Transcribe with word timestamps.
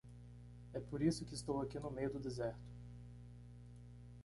É 0.73 0.79
por 0.79 0.99
isso 1.03 1.23
que 1.23 1.35
estou 1.35 1.61
aqui 1.61 1.79
no 1.79 1.91
meio 1.91 2.09
do 2.09 2.19
deserto. 2.19 2.57